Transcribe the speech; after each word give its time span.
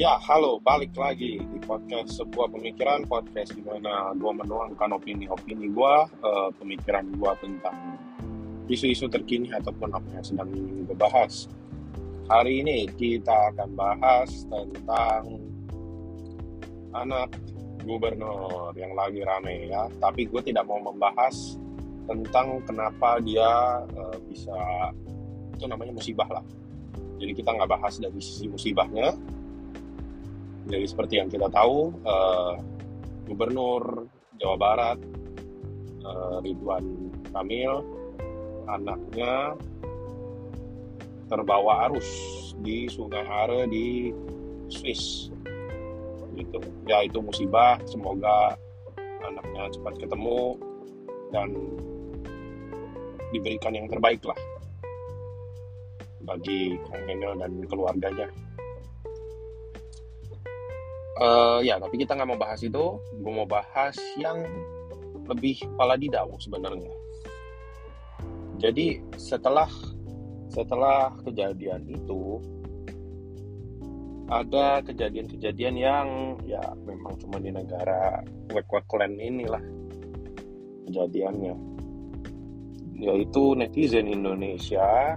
Ya, 0.00 0.16
halo, 0.16 0.56
balik 0.64 0.96
lagi 0.96 1.44
di 1.44 1.58
podcast 1.60 2.16
sebuah 2.16 2.48
pemikiran 2.56 3.04
podcast 3.04 3.52
di 3.52 3.60
mana 3.60 4.16
gue 4.16 4.32
menuangkan 4.32 4.96
opini-opini 4.96 5.68
gue, 5.68 5.94
uh, 6.24 6.48
pemikiran 6.56 7.04
gue 7.12 7.32
tentang 7.44 8.00
isu-isu 8.72 9.12
terkini 9.12 9.52
ataupun 9.52 9.92
apa 9.92 10.08
yang 10.16 10.24
sedang 10.24 10.48
ingin 10.56 10.88
gue 10.88 10.96
bahas. 10.96 11.52
Hari 12.32 12.64
ini 12.64 12.88
kita 12.96 13.52
akan 13.52 13.76
bahas 13.76 14.48
tentang 14.48 15.36
anak 16.96 17.36
gubernur 17.84 18.72
yang 18.80 18.96
lagi 18.96 19.20
rame 19.20 19.68
ya. 19.68 19.84
Tapi 20.00 20.24
gue 20.32 20.40
tidak 20.40 20.64
mau 20.64 20.80
membahas 20.80 21.60
tentang 22.08 22.64
kenapa 22.64 23.20
dia 23.20 23.84
uh, 23.84 24.16
bisa 24.24 24.56
itu 25.60 25.68
namanya 25.68 25.92
musibah 25.92 26.40
lah. 26.40 26.44
Jadi 27.20 27.36
kita 27.36 27.52
nggak 27.52 27.68
bahas 27.68 28.00
dari 28.00 28.16
sisi 28.16 28.48
musibahnya, 28.48 29.12
jadi 30.70 30.86
seperti 30.86 31.18
yang 31.18 31.26
kita 31.26 31.50
tahu, 31.50 31.90
uh, 32.06 32.54
Gubernur 33.26 34.06
Jawa 34.38 34.56
Barat 34.56 34.98
uh, 36.06 36.38
Ridwan 36.38 37.10
Kamil 37.34 37.82
anaknya 38.70 39.58
terbawa 41.26 41.90
arus 41.90 42.06
di 42.62 42.86
Sungai 42.86 43.26
Are 43.26 43.66
di 43.66 44.14
Swiss. 44.70 45.34
Gitu. 46.38 46.58
Ya 46.86 47.02
itu 47.02 47.18
musibah. 47.18 47.82
Semoga 47.90 48.54
anaknya 49.26 49.74
cepat 49.74 49.98
ketemu 49.98 50.54
dan 51.34 51.50
diberikan 53.30 53.74
yang 53.74 53.86
terbaik 53.86 54.22
lah 54.26 54.38
bagi 56.26 56.78
Kang 56.90 57.06
Emil 57.06 57.38
dan 57.38 57.52
keluarganya 57.66 58.26
uh, 61.20 61.60
ya 61.60 61.76
tapi 61.76 62.00
kita 62.00 62.16
nggak 62.16 62.28
mau 62.28 62.40
bahas 62.40 62.60
itu. 62.64 62.98
Gue 63.20 63.32
mau 63.32 63.46
bahas 63.46 63.94
yang 64.16 64.42
lebih 65.28 65.62
kepala 65.62 65.94
didau 65.94 66.34
sebenarnya. 66.40 66.90
Jadi 68.60 69.00
setelah 69.14 69.70
setelah 70.50 71.14
kejadian 71.22 71.86
itu 71.86 72.42
ada 74.30 74.82
kejadian-kejadian 74.86 75.74
yang 75.74 76.08
ya 76.46 76.62
memang 76.86 77.18
cuma 77.18 77.42
di 77.42 77.50
negara 77.50 78.22
clan 78.90 79.14
inilah 79.18 79.62
kejadiannya. 80.90 81.54
Yaitu 83.00 83.56
netizen 83.56 84.12
Indonesia 84.12 85.16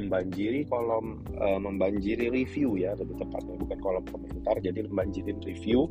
membanjiri 0.00 0.64
kolom 0.70 1.20
uh, 1.36 1.60
membanjiri 1.60 2.32
review 2.32 2.80
ya 2.80 2.96
lebih 2.96 3.20
tepatnya. 3.20 3.58
Bukan 3.60 3.78
kolom 3.82 4.04
komentar 4.08 4.56
jadi 4.62 4.86
membanjirin 4.88 5.42
review 5.44 5.90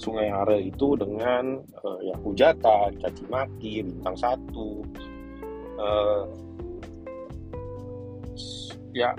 Sungai 0.00 0.32
Are 0.32 0.56
itu 0.56 0.96
dengan 0.96 1.60
uh, 1.84 2.00
ya 2.00 2.16
hujatan, 2.24 2.96
caci 3.04 3.24
maki, 3.28 3.84
bintang 3.84 4.16
satu, 4.16 4.80
uh, 5.76 6.24
ya 8.96 9.12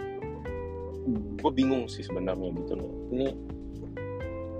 gue 1.37 1.51
bingung 1.53 1.85
sih 1.85 2.01
sebenarnya 2.01 2.49
gitu 2.65 2.73
loh. 2.81 2.93
Ini 3.13 3.29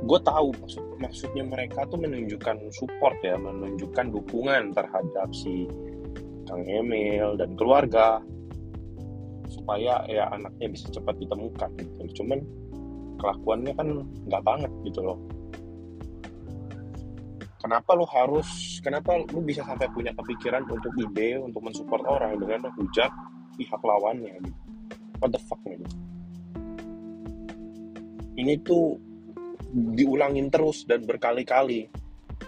gue 0.06 0.20
tahu 0.22 0.54
maksud 0.62 0.84
maksudnya 1.02 1.42
mereka 1.42 1.90
tuh 1.90 1.98
menunjukkan 1.98 2.70
support 2.70 3.18
ya, 3.26 3.42
menunjukkan 3.42 4.14
dukungan 4.14 4.78
terhadap 4.78 5.34
si 5.34 5.66
Kang 6.46 6.70
Emil 6.70 7.34
dan 7.34 7.58
keluarga 7.58 8.22
supaya 9.52 10.00
ya 10.08 10.32
anaknya 10.32 10.72
bisa 10.72 10.88
cepat 10.96 11.20
ditemukan 11.20 11.70
gitu. 11.76 12.24
cuman 12.24 12.40
kelakuannya 13.20 13.74
kan 13.76 13.88
nggak 14.32 14.44
banget 14.48 14.72
gitu 14.88 15.04
loh. 15.04 15.20
Kenapa 17.61 17.94
lu 17.94 18.10
harus 18.10 18.82
kenapa 18.82 19.22
lu 19.30 19.45
bisa 19.45 19.61
sampai 19.61 19.86
punya 19.94 20.10
kepikiran 20.17 20.66
untuk 20.66 20.90
ide 20.98 21.38
untuk 21.38 21.61
mensupport 21.61 22.02
orang 22.10 22.42
dengan 22.42 22.72
menghujat 22.72 23.14
pihak 23.60 23.82
lawannya 23.86 24.34
gitu? 24.42 24.61
What 25.22 25.30
the 25.36 25.42
fuck 25.45 25.61
gitu 25.67 25.86
ini 28.42 28.58
tuh 28.66 28.98
diulangin 29.72 30.50
terus 30.52 30.84
dan 30.90 31.06
berkali-kali. 31.06 31.88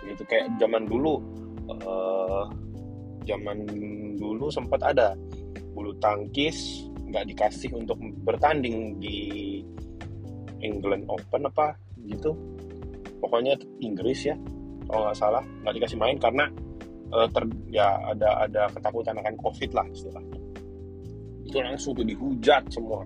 Gitu 0.03 0.24
kayak 0.28 0.58
zaman 0.59 0.90
dulu 0.90 1.22
uh, 1.69 2.50
zaman 3.24 3.63
dulu 4.19 4.52
sempat 4.52 4.81
ada 4.84 5.16
bulu 5.74 5.96
tangkis 6.02 6.90
nggak 7.13 7.29
dikasih 7.29 7.69
untuk 7.78 8.01
bertanding 8.25 8.97
di 8.97 9.62
England 10.66 11.06
Open 11.06 11.46
apa 11.46 11.78
gitu. 12.09 12.34
Pokoknya 13.22 13.56
Inggris 13.85 14.25
ya 14.25 14.35
kalau 14.90 15.07
nggak 15.07 15.18
salah 15.22 15.46
nggak 15.62 15.75
dikasih 15.78 15.97
main 16.01 16.18
karena 16.18 16.50
uh, 17.13 17.29
ter 17.29 17.46
ya 17.69 18.01
ada 18.09 18.50
ada 18.50 18.66
ketakutan 18.74 19.22
akan 19.22 19.35
COVID 19.38 19.72
lah 19.78 19.85
istilahnya. 19.94 20.40
Itu 21.46 21.62
langsung 21.62 21.94
tuh 21.94 22.07
dihujat 22.07 22.74
semua. 22.74 23.06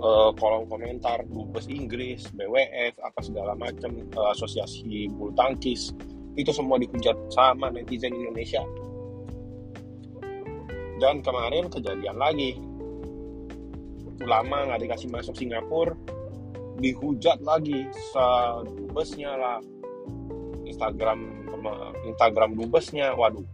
Uh, 0.00 0.32
kolom 0.40 0.64
komentar 0.64 1.20
dubes 1.28 1.68
Inggris 1.68 2.24
BWF 2.32 2.96
apa 3.04 3.20
segala 3.20 3.52
macam 3.52 4.00
uh, 4.16 4.32
asosiasi 4.32 5.12
bulu 5.12 5.28
tangkis 5.36 5.92
itu 6.40 6.48
semua 6.56 6.80
dihujat 6.80 7.12
sama 7.28 7.68
netizen 7.68 8.16
Indonesia. 8.16 8.64
Dan 10.96 11.20
kemarin 11.20 11.68
kejadian 11.68 12.16
lagi 12.16 12.56
ulama 14.20 14.68
nggak 14.68 14.80
dikasih 14.84 15.08
masuk 15.08 15.34
Singapura 15.36 15.96
dihujat 16.80 17.40
lagi 17.44 17.88
dubesnya 18.76 19.36
lah. 19.36 19.60
Instagram 20.64 21.20
Instagram 22.08 22.56
dubesnya 22.56 23.12
waduh. 23.12 23.44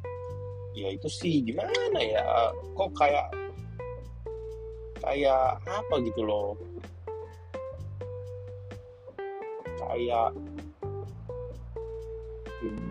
Ya 0.77 0.93
itu 0.93 1.09
sih 1.11 1.43
gimana 1.43 1.99
ya? 1.99 2.53
Kok 2.77 2.91
kayak 2.95 3.27
kayak 5.03 5.59
apa 5.65 5.95
gitu 6.05 6.23
loh? 6.23 6.55
Kayak 9.81 10.37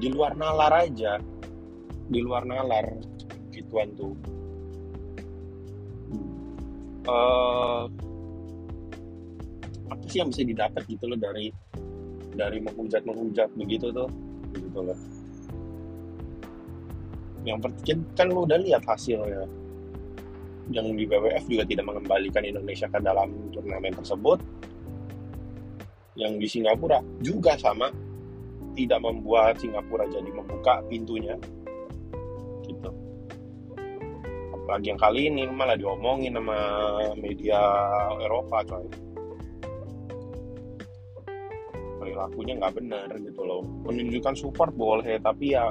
di 0.01 0.07
luar 0.11 0.33
nalar 0.35 0.83
aja. 0.83 1.21
Di 2.05 2.19
luar 2.21 2.43
nalar 2.45 2.91
gituan 3.55 3.95
tuh 3.95 4.13
uh, 7.05 7.85
apa 9.89 10.03
sih 10.09 10.21
yang 10.21 10.29
bisa 10.33 10.43
didapat 10.45 10.81
gitu 10.89 11.05
loh 11.09 11.19
dari 11.19 11.53
dari 12.35 12.59
menghujat 12.59 13.05
menghujat 13.07 13.49
begitu 13.55 13.89
tuh? 13.93 14.09
Begitu 14.51 14.79
loh. 14.81 14.97
Yang 17.45 17.59
penting 17.69 17.99
kan 18.17 18.27
lu 18.33 18.43
udah 18.43 18.57
lihat 18.57 18.83
hasilnya 18.83 19.45
yang 20.73 20.97
di 20.97 21.05
WWF 21.05 21.45
juga 21.45 21.63
tidak 21.69 21.85
mengembalikan 21.85 22.41
Indonesia 22.41 22.89
ke 22.89 22.97
dalam 22.97 23.53
turnamen 23.53 23.93
tersebut. 23.93 24.41
Yang 26.17 26.33
di 26.41 26.47
Singapura 26.49 27.03
juga 27.21 27.53
sama. 27.59 27.91
Tidak 28.75 28.99
membuat 28.99 29.61
Singapura 29.61 30.03
jadi 30.09 30.27
membuka 30.27 30.81
pintunya. 30.89 31.37
gitu 31.37 31.74
lagi 34.65 34.89
yang 34.89 34.99
kali 34.99 35.29
ini 35.29 35.45
malah 35.45 35.77
diomongin 35.77 36.33
sama 36.33 36.57
media 37.21 37.61
Eropa 38.17 38.65
coy. 38.65 38.85
Perilakunya 42.01 42.53
nggak 42.57 42.73
benar 42.73 43.09
gitu 43.21 43.41
loh. 43.45 43.61
Menunjukkan 43.85 44.33
support 44.33 44.73
boleh 44.73 45.21
tapi 45.21 45.53
ya 45.53 45.69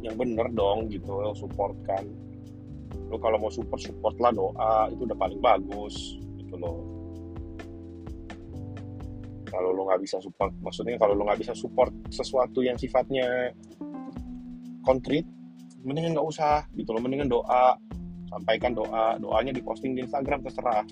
yang 0.00 0.16
bener 0.16 0.48
dong 0.56 0.88
gitu 0.88 1.20
support 1.36 1.76
kan. 1.84 2.04
Lo 3.12 3.20
kalau 3.20 3.36
mau 3.36 3.52
support 3.52 3.80
support 3.84 4.16
lah 4.16 4.32
doa 4.32 4.88
itu 4.88 5.04
udah 5.04 5.18
paling 5.20 5.40
bagus 5.40 6.16
gitu 6.40 6.56
loh. 6.56 6.80
Kalau 9.52 9.76
lo 9.76 9.84
nggak 9.92 10.00
bisa 10.00 10.16
support 10.24 10.56
maksudnya 10.64 10.96
kalau 10.96 11.12
lo 11.12 11.28
nggak 11.28 11.44
bisa 11.44 11.52
support 11.52 11.92
sesuatu 12.08 12.64
yang 12.64 12.80
sifatnya 12.80 13.52
konkret 14.80 15.28
mendingan 15.84 16.16
nggak 16.16 16.24
usah 16.26 16.64
gitu 16.72 16.96
loh 16.96 17.02
mendingan 17.04 17.28
doa 17.28 17.76
sampaikan 18.32 18.72
doa 18.72 19.20
doanya 19.20 19.52
diposting 19.52 19.92
di 19.92 20.08
Instagram 20.08 20.40
terserah. 20.40 20.88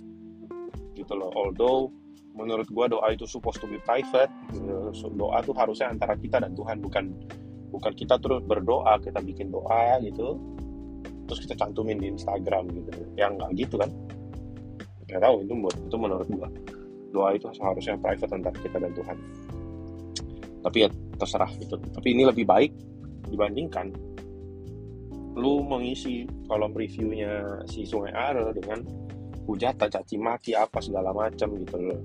Gitu 0.92 1.12
loh. 1.16 1.32
Although 1.32 1.88
menurut 2.36 2.68
gua 2.68 2.86
doa 2.86 3.08
itu 3.10 3.24
supposed 3.24 3.58
to 3.58 3.66
be 3.66 3.80
private 3.82 4.30
doa 5.16 5.42
tuh 5.42 5.56
harusnya 5.56 5.90
antara 5.90 6.14
kita 6.14 6.38
dan 6.38 6.54
Tuhan 6.54 6.78
bukan 6.78 7.10
bukan 7.74 7.92
kita 7.96 8.20
terus 8.22 8.44
berdoa 8.44 9.00
kita 9.00 9.18
bikin 9.24 9.48
doa 9.48 9.98
gitu. 10.04 10.36
Terus 11.26 11.46
kita 11.46 11.54
cantumin 11.56 11.96
di 11.96 12.12
Instagram 12.12 12.68
gitu. 12.74 12.90
Yang 13.16 13.32
nggak 13.40 13.50
gitu 13.56 13.74
kan? 13.80 13.90
Nggak 15.08 15.20
tahu 15.24 15.36
itu 15.42 15.52
itu 15.88 15.96
menurut 15.96 16.28
gua. 16.28 16.48
Doa 17.10 17.34
itu 17.34 17.50
seharusnya 17.56 17.98
private 17.98 18.30
antara 18.30 18.56
kita 18.60 18.76
dan 18.78 18.92
Tuhan. 18.94 19.16
Tapi 20.60 20.76
ya 20.84 20.88
terserah 21.16 21.50
gitu. 21.56 21.80
Tapi 21.80 22.08
ini 22.12 22.22
lebih 22.28 22.44
baik 22.44 22.72
dibandingkan 23.30 23.90
lu 25.38 25.62
mengisi 25.62 26.26
kolom 26.50 26.74
reviewnya 26.74 27.62
si 27.70 27.86
Sungai 27.86 28.10
Are 28.10 28.50
dengan 28.50 28.82
hujatan 29.46 29.88
caci 29.90 30.16
maki 30.18 30.52
apa 30.58 30.78
segala 30.82 31.14
macam 31.14 31.54
gitu 31.54 31.76
loh. 31.78 32.00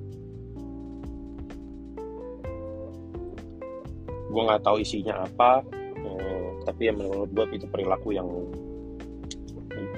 Gue 4.29 4.41
nggak 4.45 4.63
tahu 4.67 4.83
isinya 4.83 5.25
apa 5.25 5.63
uh, 6.05 6.47
tapi 6.67 6.91
ya 6.91 6.93
menurut 6.93 7.29
gue 7.31 7.45
itu 7.55 7.65
perilaku 7.69 8.13
yang 8.13 8.29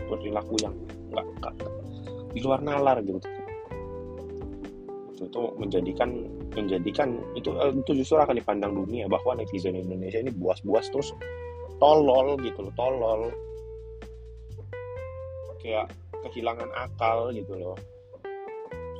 perilaku 0.07 0.55
yang 0.63 0.75
nggak 1.11 1.55
di 2.31 2.39
luar 2.43 2.61
nalar 2.63 3.01
gitu. 3.03 3.19
Itu, 5.17 5.23
itu 5.25 5.41
menjadikan 5.57 6.09
menjadikan 6.53 7.17
itu 7.33 7.53
eh, 7.57 7.73
itu 7.73 7.91
justru 8.01 8.17
akan 8.21 8.37
dipandang 8.37 8.73
dunia 8.73 9.05
bahwa 9.09 9.37
netizen 9.37 9.77
Indonesia 9.77 10.21
ini 10.21 10.31
buas-buas 10.33 10.89
terus 10.93 11.11
tolol 11.77 12.37
gitu 12.41 12.59
loh 12.65 12.73
tolol. 12.73 13.21
Kayak 15.61 15.89
kehilangan 16.27 16.69
akal 16.73 17.33
gitu 17.33 17.53
loh. 17.57 17.77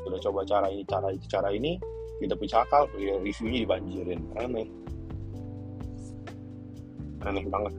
Sudah 0.06 0.20
coba 0.24 0.40
cara 0.48 0.68
ini 0.72 0.84
cara 0.88 1.08
itu 1.12 1.26
cara 1.28 1.50
ini 1.52 1.76
tidak 2.18 2.38
punya 2.42 2.58
akal 2.66 2.84
ya 2.98 3.16
reviewnya 3.22 3.60
dibanjirin. 3.66 4.22
Aneh. 4.40 4.68
Aneh 7.26 7.46
banget. 7.46 7.74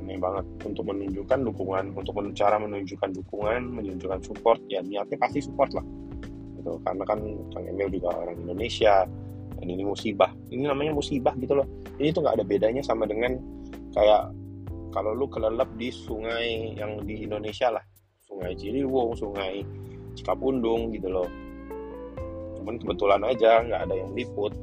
Aneh 0.00 0.16
banget. 0.16 0.44
Untuk 0.64 0.84
menunjukkan 0.88 1.38
dukungan 1.44 1.84
untuk 1.92 2.14
cara 2.32 2.56
menunjukkan 2.56 3.10
dukungan 3.20 3.60
menunjukkan 3.68 4.20
support 4.24 4.60
ya 4.72 4.80
niatnya 4.80 5.20
pasti 5.20 5.44
support 5.44 5.72
lah. 5.76 5.84
Gitu. 6.56 6.72
Karena 6.82 7.04
kan 7.04 7.20
Kang 7.52 7.64
Emil 7.68 7.88
juga 7.92 8.16
orang 8.16 8.36
Indonesia 8.40 9.04
dan 9.58 9.66
ini 9.66 9.82
musibah. 9.82 10.30
Ini 10.48 10.70
namanya 10.70 10.94
musibah 10.94 11.34
gitu 11.36 11.58
loh. 11.58 11.66
Ini 11.98 12.14
tuh 12.14 12.22
nggak 12.22 12.38
ada 12.38 12.46
bedanya 12.46 12.82
sama 12.82 13.04
dengan 13.10 13.34
kayak 13.92 14.30
kalau 14.94 15.12
lu 15.12 15.26
kelelep 15.28 15.68
di 15.76 15.90
sungai 15.90 16.78
yang 16.78 17.02
di 17.02 17.26
Indonesia 17.26 17.74
lah. 17.74 17.84
Sungai 18.22 18.54
Ciliwung 18.54 19.18
sungai 19.18 19.66
Cikapundung 20.14 20.94
gitu 20.94 21.10
loh. 21.10 21.28
Cuman 22.58 22.78
kebetulan 22.78 23.22
aja 23.26 23.62
nggak 23.66 23.80
ada 23.90 23.94
yang 23.94 24.10
liput. 24.14 24.54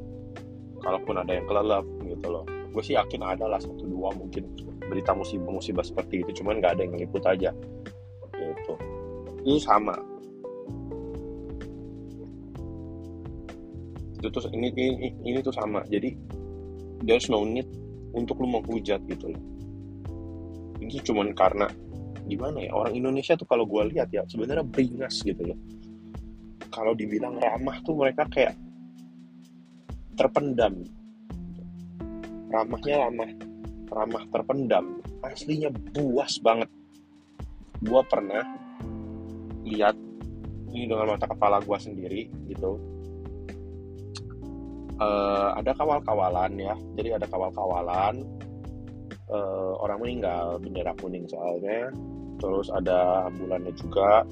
Kalaupun 0.80 1.20
ada 1.20 1.32
yang 1.32 1.44
kelelep 1.44 1.84
gitu 2.04 2.26
loh. 2.32 2.44
Gue 2.72 2.82
sih 2.84 2.96
yakin 2.96 3.24
ada 3.24 3.48
lah 3.48 3.60
satu 3.60 3.88
dua 3.88 4.12
mungkin 4.12 4.44
berita 4.88 5.16
musibah-musibah 5.16 5.84
seperti 5.84 6.24
itu. 6.24 6.40
Cuman 6.42 6.60
nggak 6.60 6.76
ada 6.76 6.82
yang 6.84 6.96
liput 6.96 7.24
aja. 7.24 7.52
Gitu. 8.36 8.74
Itu 9.44 9.60
sama 9.60 9.96
itu 14.26 14.38
tuh 14.42 14.50
ini, 14.52 14.68
ini 14.74 15.08
ini 15.22 15.38
tuh 15.40 15.54
sama. 15.54 15.82
Jadi 15.86 16.14
there's 17.04 17.30
no 17.30 17.44
need 17.46 17.66
untuk 18.16 18.40
lu 18.40 18.48
menghujat 18.48 19.02
gitu 19.06 19.30
loh. 19.30 19.42
Ini 20.80 21.00
cuman 21.04 21.32
karena 21.36 21.66
gimana 22.26 22.58
ya 22.58 22.74
orang 22.74 22.92
Indonesia 22.98 23.38
tuh 23.38 23.46
kalau 23.46 23.64
gue 23.64 23.94
lihat 23.94 24.10
ya 24.10 24.26
sebenarnya 24.26 24.66
beringas 24.66 25.22
gitu 25.22 25.42
loh. 25.52 25.58
Kalau 26.72 26.92
dibilang 26.92 27.38
ramah 27.38 27.80
tuh 27.84 27.94
mereka 27.96 28.26
kayak 28.28 28.56
terpendam. 30.16 30.84
Ramahnya 32.50 33.08
ramah 33.08 33.30
ramah 33.92 34.24
terpendam. 34.32 34.84
Aslinya 35.24 35.70
buas 35.94 36.40
banget. 36.40 36.68
Gue 37.80 38.00
pernah 38.08 38.42
lihat 39.66 39.96
ini 40.72 40.86
dengan 40.86 41.16
mata 41.16 41.26
kepala 41.26 41.60
gue 41.60 41.78
sendiri 41.80 42.28
gitu 42.48 42.95
uh, 45.00 45.56
ada 45.56 45.72
kawal-kawalan 45.76 46.52
ya. 46.56 46.74
Jadi 46.96 47.08
ada 47.16 47.26
kawal-kawalan. 47.28 48.24
Uh, 49.26 49.74
orang 49.82 49.98
meninggal 50.06 50.62
bendera 50.62 50.94
kuning 50.98 51.26
soalnya. 51.26 51.90
Terus 52.38 52.68
ada 52.70 53.26
ambulannya 53.26 53.72
juga. 53.74 54.22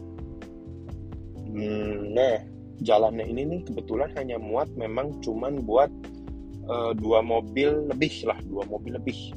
Hmm, 1.54 2.14
nah 2.14 2.42
jalannya 2.82 3.30
ini 3.30 3.42
nih 3.46 3.60
kebetulan 3.70 4.10
hanya 4.18 4.42
muat 4.42 4.66
memang 4.74 5.22
cuman 5.22 5.62
buat 5.62 5.90
uh, 6.66 6.92
dua 6.98 7.22
mobil 7.22 7.86
lebih 7.90 8.26
lah 8.26 8.38
dua 8.42 8.66
mobil 8.66 8.98
lebih. 8.98 9.30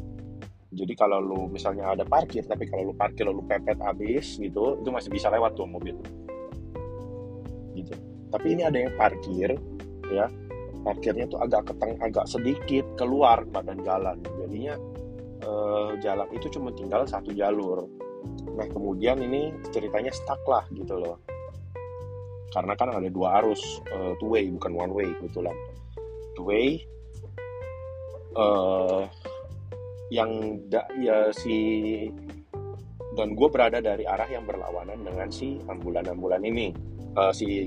Jadi 0.74 0.94
kalau 1.00 1.24
lu 1.24 1.42
misalnya 1.48 1.96
ada 1.96 2.04
parkir 2.04 2.44
tapi 2.44 2.68
kalau 2.68 2.92
lu 2.92 2.94
parkir 2.98 3.24
lalu 3.24 3.46
pepet 3.48 3.80
habis 3.80 4.36
gitu 4.36 4.78
itu 4.82 4.90
masih 4.90 5.10
bisa 5.14 5.30
lewat 5.32 5.56
dua 5.56 5.68
mobil. 5.70 5.96
Gitu. 7.78 7.94
Tapi 8.34 8.48
ini 8.58 8.66
ada 8.66 8.78
yang 8.78 8.94
parkir 8.98 9.56
ya 10.12 10.28
parkirnya 10.86 11.26
tuh 11.30 11.40
agak 11.42 11.74
keteng 11.74 11.98
agak 12.02 12.26
sedikit 12.30 12.86
keluar 12.98 13.46
badan 13.50 13.80
jalan 13.82 14.18
jadinya 14.44 14.76
uh, 15.46 15.96
jalan 16.02 16.28
itu 16.34 16.48
cuma 16.54 16.70
tinggal 16.74 17.06
satu 17.06 17.34
jalur 17.34 17.88
Nah 18.58 18.68
kemudian 18.70 19.22
ini 19.22 19.54
ceritanya 19.70 20.10
stuck 20.10 20.42
lah 20.50 20.66
gitu 20.74 20.98
loh. 20.98 21.22
Karena 22.50 22.74
kan 22.74 22.90
ada 22.90 23.10
dua 23.12 23.44
arus 23.44 23.62
uh, 23.94 24.18
two 24.18 24.34
way 24.34 24.50
bukan 24.50 24.74
one 24.74 24.94
way 24.94 25.08
kebetulan. 25.22 25.54
Two 26.34 26.48
way 26.48 26.82
uh, 28.34 29.06
yang 30.10 30.64
da, 30.72 30.88
ya 30.98 31.30
si 31.36 32.08
dan 33.18 33.34
gue 33.34 33.50
berada 33.50 33.82
dari 33.82 34.06
arah 34.06 34.30
yang 34.30 34.46
berlawanan 34.46 35.02
dengan 35.02 35.34
si 35.34 35.58
ambulan-ambulan 35.66 36.42
ini, 36.46 36.70
uh, 37.18 37.34
si 37.34 37.66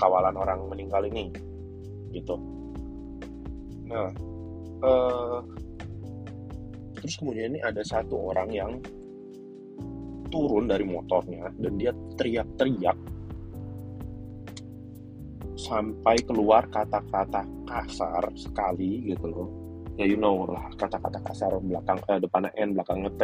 kawalan 0.00 0.32
orang 0.32 0.64
meninggal 0.64 1.04
ini, 1.04 1.28
gitu. 2.12 2.36
Nah, 3.88 4.08
uh, 4.84 5.40
terus 6.96 7.18
kemudian 7.18 7.56
ini 7.56 7.60
ada 7.60 7.82
satu 7.82 8.30
orang 8.30 8.48
yang 8.52 8.72
turun 10.32 10.64
dari 10.64 10.86
motornya 10.88 11.52
dan 11.60 11.76
dia 11.76 11.92
teriak-teriak 12.16 12.96
sampai 15.60 16.16
keluar 16.24 16.64
kata-kata 16.72 17.44
kasar 17.68 18.24
sekali 18.32 19.12
gitu 19.12 19.28
loh. 19.28 19.48
Ya 20.00 20.08
you 20.08 20.16
know 20.16 20.48
lah 20.48 20.72
kata-kata 20.80 21.20
kasar 21.20 21.52
belakang 21.60 22.00
eh, 22.08 22.16
depannya 22.16 22.50
n 22.56 22.72
belakangnya 22.72 23.10
t. 23.20 23.22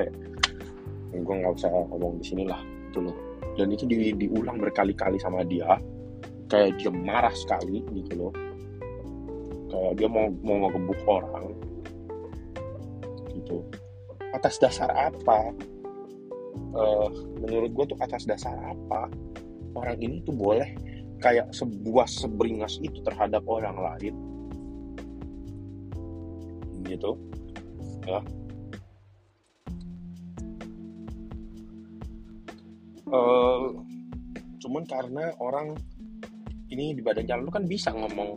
Ya, 1.09 1.19
gue 1.25 1.35
nggak 1.41 1.57
usah 1.57 1.73
ngomong 1.73 2.21
di 2.21 2.25
sini 2.29 2.45
lah 2.45 2.61
gitu 2.93 3.09
loh. 3.09 3.17
Dan 3.57 3.73
itu 3.73 3.89
di, 3.89 4.13
diulang 4.13 4.61
berkali-kali 4.61 5.17
sama 5.17 5.41
dia. 5.49 5.81
Kayak 6.53 6.77
dia 6.77 6.93
marah 6.93 7.33
sekali 7.33 7.81
gitu 7.97 8.13
loh 8.21 8.33
kayak 9.69 9.93
dia 10.01 10.09
mau 10.09 10.33
mau 10.43 10.67
ngegebuk 10.67 11.01
orang 11.07 11.47
gitu. 13.37 13.65
Atas 14.35 14.61
dasar 14.61 14.91
apa? 14.93 15.53
Uh, 16.75 17.09
menurut 17.41 17.71
gue 17.73 17.85
tuh 17.95 17.99
atas 18.03 18.29
dasar 18.29 18.53
apa 18.61 19.09
orang 19.73 19.97
ini 20.03 20.21
tuh 20.27 20.37
boleh 20.37 20.69
kayak 21.23 21.49
sebuah 21.55 22.07
seberingas 22.07 22.83
itu 22.83 23.01
terhadap 23.07 23.43
orang 23.47 23.77
lain? 23.79 24.15
Gitu. 26.85 27.13
Ya. 28.09 28.21
Uh, 33.09 33.73
cuman 34.61 34.85
karena 34.85 35.33
orang 35.41 35.73
ini 36.69 36.93
di 36.93 37.01
badan 37.01 37.25
jalan 37.25 37.49
lu 37.49 37.53
kan 37.53 37.65
bisa 37.65 37.89
ngomong 37.89 38.37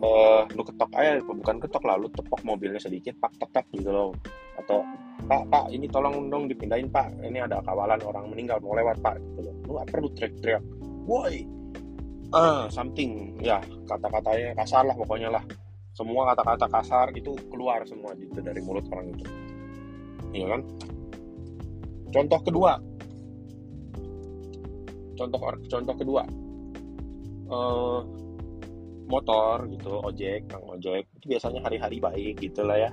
uh, 0.00 0.42
lu 0.56 0.62
ketok 0.64 0.90
aja 0.96 1.20
bukan 1.22 1.56
ketok 1.60 1.84
lah 1.84 1.96
lu 2.00 2.08
tepok 2.12 2.40
mobilnya 2.44 2.80
sedikit 2.80 3.16
pak 3.20 3.32
tek 3.52 3.66
gitu 3.72 3.90
loh. 3.92 4.10
Atau 4.56 4.84
pak 5.28 5.46
pak 5.48 5.64
ini 5.72 5.86
tolong 5.88 6.28
dong 6.28 6.48
dipindahin 6.48 6.88
pak. 6.88 7.12
Ini 7.20 7.46
ada 7.46 7.60
kawalan 7.64 8.00
orang 8.04 8.32
meninggal 8.32 8.58
mau 8.64 8.76
lewat 8.76 8.98
pak 9.04 9.20
gitu 9.20 9.40
loh. 9.44 9.54
Lu 9.68 9.70
gak 9.78 9.88
perlu 9.92 10.08
teriak-teriak. 10.16 10.62
Woi 11.06 11.34
uh, 12.34 12.66
something. 12.72 13.36
Ya 13.40 13.60
kata-katanya 13.86 14.56
kasar 14.56 14.82
lah 14.88 14.96
pokoknya 14.96 15.30
lah. 15.32 15.44
Semua 15.92 16.32
kata-kata 16.32 16.66
kasar 16.70 17.06
itu 17.12 17.34
keluar 17.50 17.84
semua 17.84 18.14
gitu 18.16 18.40
dari 18.40 18.60
mulut 18.64 18.86
orang 18.88 19.12
itu. 19.12 19.24
Iya 20.32 20.46
kan? 20.56 20.60
Contoh 22.10 22.40
kedua. 22.42 22.72
Contoh 25.18 25.40
contoh 25.68 25.94
kedua. 25.98 26.22
Uh, 27.50 28.06
motor 29.10 29.66
gitu 29.68 30.00
ojek 30.06 30.46
kang 30.46 30.62
ojek 30.64 31.04
itu 31.18 31.26
biasanya 31.36 31.60
hari-hari 31.66 31.98
baik 31.98 32.34
gitu 32.38 32.62
lah 32.62 32.88
ya. 32.88 32.90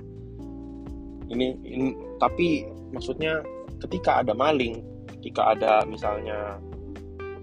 Ini, 1.28 1.46
ini 1.62 1.88
tapi 2.18 2.66
maksudnya 2.90 3.44
ketika 3.84 4.20
ada 4.24 4.34
maling 4.34 4.80
ketika 5.18 5.54
ada 5.54 5.84
misalnya 5.86 6.58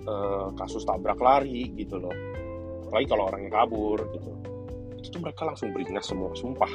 uh, 0.09 0.51
kasus 0.59 0.83
tabrak 0.83 1.21
lari 1.21 1.71
gitu 1.77 2.01
loh 2.01 2.13
apalagi 2.89 3.07
kalau 3.07 3.23
orangnya 3.29 3.51
kabur 3.53 3.99
gitu 4.11 4.35
itu 5.15 5.17
mereka 5.21 5.47
langsung 5.47 5.69
beringas 5.71 6.09
semua 6.09 6.33
sumpah. 6.33 6.71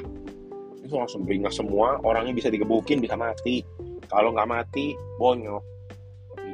Itu 0.80 0.97
langsung 0.97 1.26
beringas 1.26 1.59
semua 1.59 1.99
orangnya 2.00 2.33
bisa 2.33 2.49
digebukin 2.49 3.02
bisa 3.02 3.19
mati. 3.19 3.61
Kalau 4.09 4.33
nggak 4.33 4.49
mati 4.49 4.95
bonyok 5.19 5.62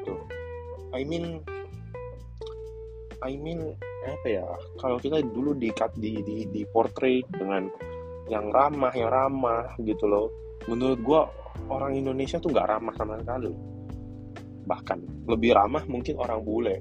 gitu. 0.00 0.14
I 0.96 1.04
mean 1.04 1.44
I 3.22 3.36
mean 3.36 3.76
apa 4.06 4.28
ya 4.28 4.46
kalau 4.78 4.96
kita 5.02 5.20
dulu 5.22 5.56
di 5.56 5.70
di 5.98 6.12
di, 6.22 6.36
di 6.48 6.62
portrait 6.70 7.26
dengan 7.34 7.66
yang 8.26 8.50
ramah 8.50 8.92
yang 8.94 9.10
ramah 9.10 9.74
gitu 9.82 10.06
loh. 10.06 10.26
Menurut 10.66 10.98
gue 10.98 11.20
orang 11.70 11.94
Indonesia 11.94 12.42
tuh 12.42 12.50
nggak 12.50 12.66
ramah 12.66 12.94
sama 12.98 13.18
sekali. 13.22 13.52
Bahkan 14.66 14.98
lebih 15.30 15.54
ramah 15.54 15.86
mungkin 15.86 16.18
orang 16.18 16.40
bule. 16.42 16.76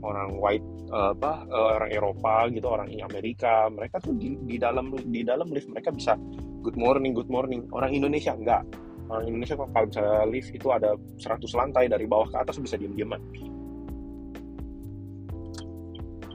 Orang 0.00 0.38
white 0.38 0.64
apa 0.90 1.46
uh, 1.46 1.78
orang 1.78 1.90
Eropa 1.90 2.34
gitu 2.50 2.66
orang 2.70 2.88
Amerika. 3.02 3.66
Mereka 3.70 3.98
tuh 4.02 4.14
di, 4.14 4.38
di 4.46 4.56
dalam 4.58 4.94
di 4.94 5.20
dalam 5.26 5.50
lift 5.50 5.66
mereka 5.70 5.90
bisa 5.90 6.14
good 6.62 6.78
morning 6.78 7.10
good 7.10 7.30
morning. 7.30 7.66
Orang 7.74 7.90
Indonesia 7.90 8.34
enggak 8.34 8.62
orang 9.10 9.26
Indonesia 9.26 9.58
kalau 9.58 9.86
misalnya 9.90 10.22
lift 10.30 10.50
itu 10.54 10.70
ada 10.70 10.94
100 11.18 11.42
lantai 11.58 11.90
dari 11.90 12.06
bawah 12.06 12.30
ke 12.30 12.36
atas 12.38 12.62
bisa 12.62 12.78
diem-dieman 12.78 13.18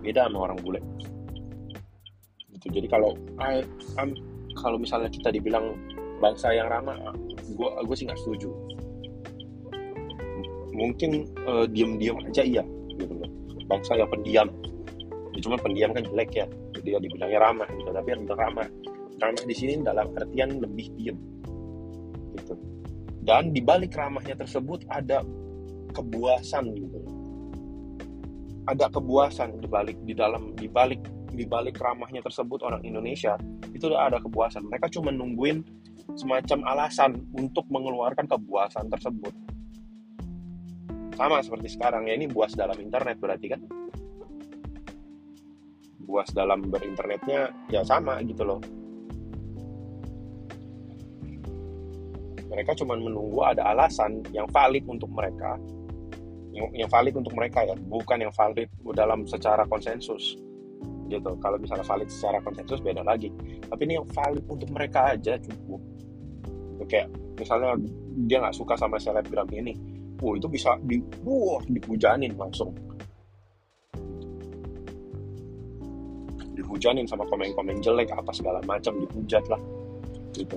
beda 0.05 0.29
sama 0.29 0.37
orang 0.45 0.57
bule. 0.61 0.79
Gitu. 2.53 2.67
Jadi 2.69 2.87
kalau 2.89 3.17
I, 3.41 3.65
kalau 4.57 4.77
misalnya 4.77 5.09
kita 5.09 5.33
dibilang 5.33 5.73
bangsa 6.21 6.53
yang 6.53 6.69
ramah 6.71 6.97
gue 7.45 7.69
gue 7.69 7.95
sih 7.97 8.05
nggak 8.05 8.19
setuju. 8.21 8.49
Mungkin 10.75 11.31
uh, 11.47 11.65
diem-diem 11.65 12.17
aja 12.29 12.43
iya 12.43 12.63
gitu 12.95 13.13
loh. 13.15 13.29
Bangsa 13.65 13.97
yang 13.97 14.09
pendiam. 14.11 14.47
Ya, 15.33 15.39
cuma 15.41 15.57
pendiam 15.59 15.91
kan 15.91 16.03
jelek 16.05 16.31
ya. 16.35 16.45
Jadi 16.77 16.89
ya 16.95 16.99
dibilangnya 17.01 17.39
ramah 17.41 17.69
gitu 17.73 17.89
tapi 17.89 18.07
yang 18.13 18.23
ramah. 18.29 18.67
Ramah 19.15 19.43
di 19.47 19.55
sini 19.55 19.79
dalam 19.81 20.11
artian 20.13 20.59
lebih 20.59 20.91
diem. 20.99 21.17
Gitu. 22.35 22.53
Dan 23.25 23.55
di 23.55 23.61
balik 23.63 23.97
ramahnya 23.97 24.37
tersebut 24.37 24.85
ada 24.91 25.25
kebuasan 25.95 26.75
gitu 26.75 26.99
ada 28.65 28.89
kebuasan 28.89 29.61
di 29.61 29.67
balik 29.69 29.97
di 30.01 30.13
dalam 30.17 30.53
di 30.57 30.65
balik 30.65 31.01
di 31.35 31.43
balik 31.45 31.77
ramahnya 31.77 32.23
tersebut 32.23 32.63
orang 32.63 32.81
Indonesia 32.81 33.35
itu 33.75 33.91
ada 33.93 34.17
kepuasan 34.17 34.65
mereka 34.65 34.87
cuma 34.89 35.11
nungguin 35.11 35.61
semacam 36.13 36.59
alasan 36.69 37.17
untuk 37.33 37.65
mengeluarkan 37.73 38.29
kepuasan 38.29 38.85
tersebut. 38.93 39.33
Sama 41.17 41.41
seperti 41.41 41.73
sekarang 41.73 42.05
ya 42.05 42.13
ini 42.13 42.29
buas 42.29 42.53
dalam 42.53 42.77
internet 42.77 43.17
berarti 43.17 43.47
kan? 43.49 43.61
Buas 46.05 46.29
dalam 46.29 46.69
berinternetnya 46.69 47.49
ya 47.73 47.81
sama 47.81 48.21
gitu 48.21 48.45
loh. 48.45 48.61
Mereka 52.45 52.77
cuma 52.77 52.95
menunggu 52.95 53.41
ada 53.41 53.73
alasan 53.73 54.21
yang 54.31 54.45
valid 54.53 54.85
untuk 54.85 55.09
mereka 55.11 55.57
yang, 56.55 56.71
yang 56.71 56.89
valid 56.89 57.13
untuk 57.19 57.35
mereka 57.35 57.67
ya. 57.67 57.75
Bukan 57.75 58.23
yang 58.23 58.31
valid 58.31 58.71
dalam 58.95 59.27
secara 59.27 59.67
konsensus. 59.67 60.39
Gitu. 61.11 61.31
Kalau 61.43 61.57
misalnya 61.59 61.83
valid 61.83 62.07
secara 62.07 62.39
konsensus 62.39 62.79
beda 62.79 63.03
lagi. 63.03 63.29
Tapi 63.67 63.81
ini 63.83 63.99
yang 63.99 64.07
valid 64.15 64.41
untuk 64.47 64.71
mereka 64.71 65.13
aja 65.13 65.35
cukup. 65.37 65.83
Kayak 66.87 67.11
misalnya 67.35 67.75
dia 68.25 68.39
nggak 68.39 68.55
suka 68.55 68.79
sama 68.79 68.95
selebgram 68.95 69.51
ini. 69.51 69.75
Oh 70.23 70.39
itu 70.39 70.47
bisa 70.47 70.79
di 70.87 71.03
wah 71.27 71.59
dihujanin 71.67 72.31
langsung. 72.39 72.71
Dihujanin 76.55 77.03
sama 77.03 77.27
komen-komen 77.27 77.83
jelek 77.83 78.15
apa 78.15 78.31
segala 78.31 78.63
macam 78.63 78.95
dihujat 79.03 79.43
lah. 79.51 79.59
Gitu. 80.31 80.55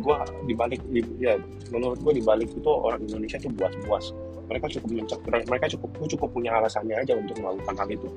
Gua 0.00 0.24
dibalik 0.48 0.80
di, 0.88 1.04
ya 1.20 1.36
menurut 1.68 2.00
gua 2.00 2.12
dibalik 2.16 2.48
itu 2.52 2.68
orang 2.68 3.04
Indonesia 3.04 3.36
tuh 3.36 3.52
buas-buas 3.54 4.12
mereka 4.50 4.66
cukup 4.66 4.90
mencet 4.90 5.20
mereka 5.46 5.66
cukup 5.70 5.90
cukup 6.10 6.28
punya 6.34 6.50
alasannya 6.58 6.98
aja 6.98 7.14
untuk 7.14 7.38
melakukan 7.38 7.74
hal 7.78 7.88
itu. 7.88 8.08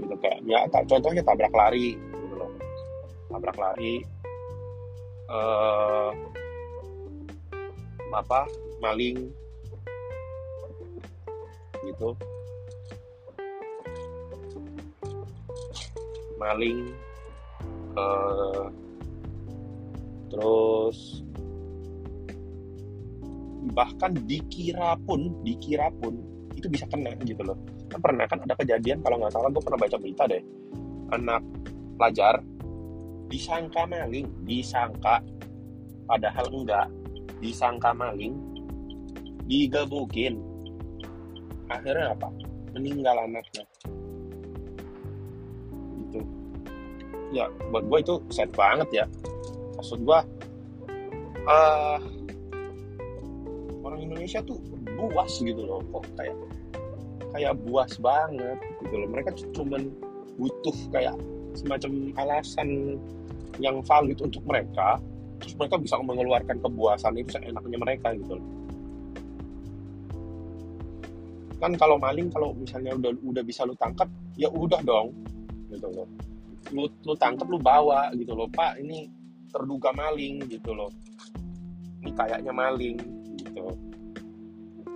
Gitu 0.00 0.14
kayak 0.24 0.40
ya 0.48 0.64
contohnya 0.72 1.20
tabrak 1.20 1.52
lari 1.52 2.00
gitu 2.00 2.34
loh. 2.40 2.50
Tabrak 3.28 3.56
lari 3.60 4.00
uh, 5.28 6.10
apa 8.16 8.48
maling 8.80 9.28
gitu. 11.84 12.16
Maling 16.40 16.88
uh, 18.00 18.72
terus 20.32 21.25
bahkan 23.74 24.14
dikira 24.26 24.94
pun 25.02 25.34
dikira 25.42 25.90
pun 25.98 26.14
itu 26.54 26.66
bisa 26.70 26.86
kena 26.86 27.12
gitu 27.22 27.42
loh. 27.42 27.58
Kan 27.90 28.00
pernah 28.00 28.26
kan 28.26 28.42
ada 28.42 28.54
kejadian 28.58 29.02
kalau 29.02 29.18
nggak 29.20 29.32
salah 29.34 29.50
gue 29.50 29.62
pernah 29.62 29.80
baca 29.80 29.96
berita 29.98 30.24
deh. 30.30 30.42
Anak 31.14 31.42
pelajar 31.96 32.34
disangka 33.26 33.82
maling 33.86 34.26
disangka 34.46 35.18
padahal 36.06 36.46
enggak 36.50 36.86
disangka 37.42 37.90
maling 37.92 38.38
digebukin. 39.46 40.38
Akhirnya 41.66 42.14
apa? 42.14 42.30
Meninggal 42.74 43.16
anaknya. 43.26 43.64
Gitu. 46.06 46.20
Ya 47.34 47.50
buat 47.74 47.84
gue 47.90 47.98
itu 48.00 48.14
sad 48.30 48.50
banget 48.54 48.88
ya. 49.02 49.04
Maksud 49.76 50.02
gue 50.06 50.20
uh, 51.46 51.98
orang 53.96 54.12
Indonesia 54.12 54.44
tuh 54.44 54.60
buas 54.92 55.32
gitu 55.40 55.62
loh 55.64 55.80
kok 55.88 56.04
kayak 56.20 56.36
kayak 57.32 57.56
buas 57.64 57.92
banget 57.96 58.60
gitu 58.84 58.94
loh. 59.00 59.08
Mereka 59.08 59.30
cuman 59.56 59.88
butuh 60.36 60.76
kayak 60.92 61.16
semacam 61.56 62.12
alasan 62.20 63.00
yang 63.56 63.80
valid 63.88 64.20
untuk 64.20 64.44
mereka 64.44 65.00
terus 65.40 65.56
mereka 65.56 65.76
bisa 65.80 65.96
mengeluarkan 66.00 66.60
kebuasan 66.60 67.16
itu 67.16 67.40
seenaknya 67.40 67.78
mereka 67.80 68.12
gitu 68.12 68.36
loh. 68.36 68.48
Kan 71.56 71.72
kalau 71.80 71.96
maling 71.96 72.28
kalau 72.28 72.52
misalnya 72.52 72.92
udah 72.92 73.16
udah 73.24 73.40
bisa 73.40 73.64
lu 73.64 73.72
tangkap 73.80 74.12
ya 74.36 74.52
udah 74.52 74.80
dong 74.84 75.16
gitu 75.72 75.88
loh. 75.88 76.08
Lu 76.68 76.84
lu 77.08 77.16
tangkap 77.16 77.48
lu 77.48 77.56
bawa 77.56 78.12
gitu 78.12 78.36
loh. 78.36 78.48
Pak 78.52 78.76
ini 78.76 79.08
terduga 79.48 79.88
maling 79.96 80.44
gitu 80.52 80.76
loh. 80.76 80.92
Ini 82.04 82.12
kayaknya 82.12 82.52
maling 82.52 83.00
gitu 83.40 83.85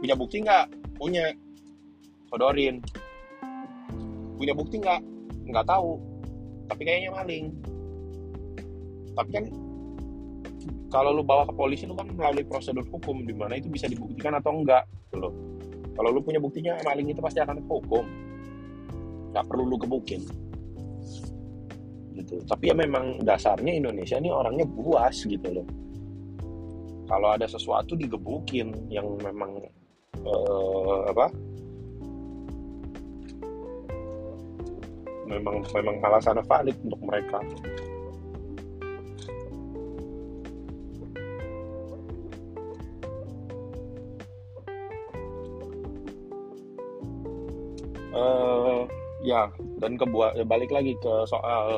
punya 0.00 0.14
bukti 0.16 0.36
nggak? 0.40 0.66
Punya. 0.96 1.24
Sodorin. 2.32 2.80
Punya 4.40 4.52
bukti 4.56 4.80
nggak? 4.80 5.00
Nggak 5.46 5.66
tahu. 5.68 6.00
Tapi 6.72 6.82
kayaknya 6.82 7.10
maling. 7.12 7.52
Tapi 9.14 9.30
kan 9.30 9.44
kalau 10.90 11.14
lu 11.14 11.22
bawa 11.22 11.46
ke 11.46 11.54
polisi 11.54 11.86
lu 11.86 11.94
kan 11.94 12.10
melalui 12.10 12.42
prosedur 12.42 12.82
hukum 12.90 13.22
di 13.22 13.30
mana 13.30 13.54
itu 13.60 13.70
bisa 13.70 13.86
dibuktikan 13.86 14.34
atau 14.34 14.50
enggak 14.50 14.82
gitu 15.14 15.30
kalau 16.00 16.16
lu 16.16 16.24
punya 16.24 16.40
buktinya 16.40 16.80
maling 16.80 17.12
itu 17.12 17.20
pasti 17.20 17.44
akan 17.44 17.60
hukum. 17.68 18.04
Nggak 19.36 19.44
perlu 19.46 19.68
lu 19.68 19.76
gebukin. 19.76 20.24
Gitu. 22.16 22.40
Tapi 22.48 22.72
ya 22.72 22.74
memang 22.74 23.20
dasarnya 23.20 23.76
Indonesia 23.76 24.16
ini 24.16 24.32
orangnya 24.32 24.64
buas 24.64 25.12
gitu 25.20 25.60
loh. 25.60 25.66
Kalau 27.04 27.36
ada 27.36 27.44
sesuatu 27.44 27.98
digebukin 28.00 28.88
yang 28.88 29.18
memang 29.20 29.60
uh, 30.26 31.08
apa? 31.08 31.26
Memang 35.30 35.62
memang 35.70 35.96
alasan 36.02 36.42
valid 36.42 36.76
untuk 36.82 37.00
mereka. 37.06 37.38
Uh, 48.10 48.90
ya 49.22 49.46
dan 49.78 49.94
kebuat 49.94 50.34
ya 50.34 50.42
balik 50.42 50.74
lagi 50.74 50.98
ke 50.98 51.14
soal 51.30 51.70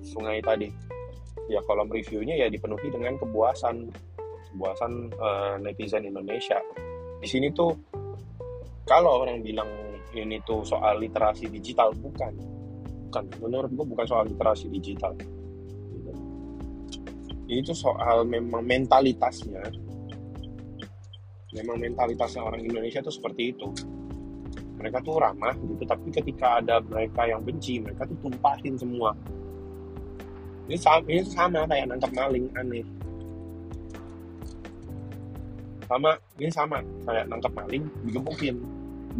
sungai 0.00 0.40
tadi. 0.40 0.72
Ya 1.52 1.60
kolom 1.68 1.92
reviewnya 1.92 2.40
ya 2.40 2.48
dipenuhi 2.48 2.88
dengan 2.88 3.20
kebuasan 3.20 3.92
kebuasan 4.52 4.92
uh, 5.16 5.56
netizen 5.64 6.04
Indonesia. 6.04 6.60
Di 7.18 7.26
sini 7.26 7.48
tuh 7.56 7.72
kalau 8.84 9.24
orang 9.24 9.40
bilang 9.40 9.68
ini 10.12 10.36
tuh 10.44 10.60
soal 10.62 11.00
literasi 11.00 11.48
digital 11.48 11.96
bukan. 11.96 12.36
Bukan. 13.08 13.24
Menurut 13.40 13.70
gue 13.72 13.86
bukan 13.88 14.06
soal 14.06 14.28
literasi 14.28 14.68
digital. 14.68 15.16
Ini 17.48 17.60
tuh 17.64 17.76
soal 17.76 18.28
memang 18.28 18.64
mentalitasnya. 18.64 19.64
Memang 21.52 21.76
mentalitasnya 21.80 22.44
orang 22.44 22.64
Indonesia 22.64 23.00
tuh 23.00 23.12
seperti 23.12 23.56
itu. 23.56 23.68
Mereka 24.76 25.04
tuh 25.04 25.20
ramah 25.20 25.54
gitu 25.56 25.84
tapi 25.84 26.10
ketika 26.10 26.58
ada 26.60 26.82
mereka 26.82 27.28
yang 27.28 27.40
benci 27.44 27.80
mereka 27.80 28.04
tuh 28.04 28.18
tumpahin 28.20 28.76
semua. 28.76 29.16
Ini 30.68 30.76
sama, 30.78 31.04
ini 31.08 31.22
sama 31.26 31.64
kayak 31.68 31.86
nangkap 31.92 32.10
maling 32.14 32.46
aneh 32.56 32.86
sama 35.92 36.16
ini 36.40 36.48
sama 36.48 36.78
kayak 37.04 37.28
nangkap 37.28 37.52
maling 37.52 37.84
digebukin 38.08 38.56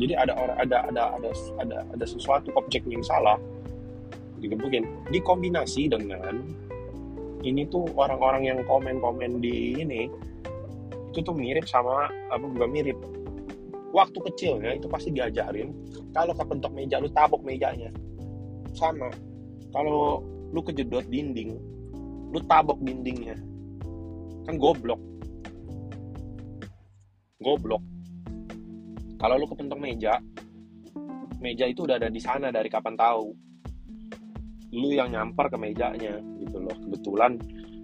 jadi 0.00 0.24
ada 0.24 0.32
orang 0.40 0.56
ada 0.56 0.78
ada 0.88 1.02
ada 1.20 1.30
ada 1.60 1.76
ada 1.92 2.04
sesuatu 2.08 2.48
objek 2.56 2.80
yang 2.88 3.04
salah 3.04 3.36
digebukin 4.40 4.88
dikombinasi 5.12 5.92
dengan 5.92 6.40
ini 7.42 7.66
tuh 7.68 7.90
orang-orang 7.98 8.48
yang 8.48 8.58
komen-komen 8.64 9.42
di 9.42 9.76
ini 9.76 10.06
itu 11.12 11.20
tuh 11.20 11.36
mirip 11.36 11.68
sama 11.68 12.08
apa 12.32 12.40
bukan 12.40 12.70
mirip. 12.72 12.96
Waktu 13.92 14.18
kecilnya 14.32 14.80
itu 14.80 14.88
pasti 14.88 15.12
diajarin 15.12 15.76
kalau 16.16 16.32
kepentok 16.32 16.72
meja 16.72 16.96
lu 16.96 17.12
tabok 17.12 17.44
mejanya. 17.44 17.92
Sama 18.72 19.12
kalau 19.76 20.24
lu 20.54 20.60
kejedot 20.64 21.04
dinding 21.12 21.60
lu 22.32 22.40
tabok 22.48 22.80
dindingnya. 22.80 23.36
Kan 24.48 24.56
goblok 24.56 24.98
goblok. 27.42 27.82
Kalau 29.18 29.34
lu 29.38 29.46
kepentok 29.50 29.78
meja 29.78 30.18
meja 31.42 31.66
itu 31.66 31.82
udah 31.82 31.98
ada 31.98 32.06
di 32.08 32.22
sana 32.22 32.54
dari 32.54 32.70
kapan 32.70 32.94
tahu. 32.94 33.26
Lu 34.72 34.88
yang 34.94 35.10
nyampar 35.10 35.50
ke 35.50 35.58
mejanya 35.58 36.16
gitu 36.38 36.62
loh. 36.62 36.72
Kebetulan 36.78 37.36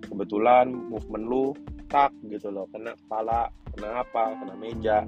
kebetulan 0.07 0.71
movement 0.71 1.27
lu 1.27 1.45
tak 1.91 2.15
gitu 2.31 2.49
loh. 2.55 2.65
Kena 2.71 2.95
kepala 2.95 3.51
kena 3.75 4.07
apa 4.07 4.25
kena 4.39 4.55
meja. 4.57 5.03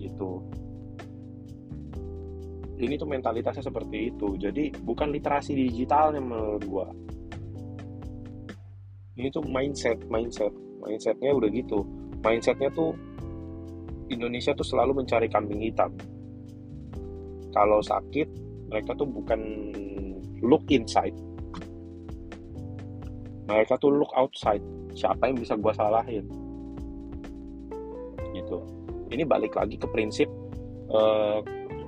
Gitu. 0.00 0.32
Ini 2.74 2.98
tuh 2.98 3.06
mentalitasnya 3.06 3.62
seperti 3.62 4.10
itu. 4.10 4.34
Jadi 4.34 4.74
bukan 4.82 5.14
literasi 5.14 5.54
digitalnya 5.54 6.18
menurut 6.18 6.64
gua. 6.66 6.88
Ini 9.14 9.30
tuh 9.30 9.46
mindset 9.46 10.02
mindset. 10.10 10.50
Mindsetnya 10.82 11.30
udah 11.30 11.48
gitu 11.54 11.86
mindsetnya 12.24 12.72
tuh 12.72 12.96
Indonesia 14.08 14.56
tuh 14.56 14.64
selalu 14.64 15.04
mencari 15.04 15.28
kambing 15.28 15.60
hitam. 15.60 15.92
Kalau 17.52 17.84
sakit 17.84 18.28
mereka 18.72 18.96
tuh 18.96 19.06
bukan 19.06 19.40
look 20.40 20.64
inside. 20.72 21.14
Mereka 23.44 23.76
tuh 23.76 23.92
look 23.92 24.10
outside. 24.16 24.64
Siapa 24.96 25.28
yang 25.28 25.36
bisa 25.38 25.54
gue 25.54 25.72
salahin? 25.76 26.24
Gitu. 28.32 28.58
Ini 29.12 29.22
balik 29.28 29.54
lagi 29.54 29.76
ke 29.76 29.86
prinsip 29.92 30.26
uh, 30.90 31.44